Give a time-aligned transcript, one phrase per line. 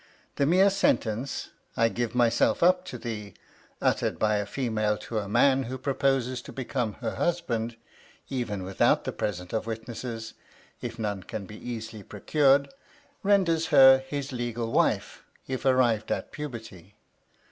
[0.37, 3.35] The mere sentence, "I give myself up to thee,"
[3.83, 7.75] uttered by a female to a man who proposes to become her husband
[8.27, 10.33] (even without the presence of witnesses,
[10.81, 12.69] if none can easily be procured)
[13.21, 16.95] renders her his legal wife if arrived at puberty.